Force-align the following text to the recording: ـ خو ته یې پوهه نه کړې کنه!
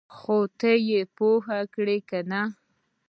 ـ 0.09 0.15
خو 0.17 0.37
ته 0.59 0.71
یې 0.87 1.01
پوهه 1.15 1.57
نه 1.61 1.67
کړې 1.73 1.97
کنه! 2.09 2.41